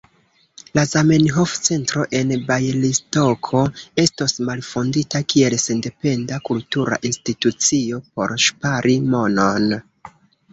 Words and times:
La 0.77 0.83
Zamenhof-centro 0.91 2.05
en 2.19 2.31
Bjalistoko 2.47 3.61
estos 4.05 4.33
malfondita 4.47 5.21
kiel 5.35 5.57
sendependa 5.65 6.41
kultura 6.51 6.99
institucio 7.11 8.01
por 8.17 8.35
ŝpari 8.47 8.97
monon. 9.15 9.71